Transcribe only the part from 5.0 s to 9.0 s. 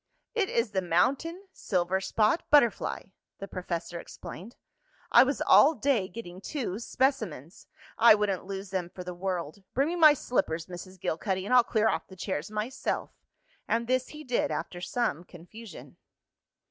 "I was all day getting two specimens. I wouldn't lose them